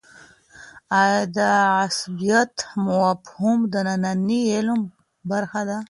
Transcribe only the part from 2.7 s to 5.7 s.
مفهوم د ننني علم برخه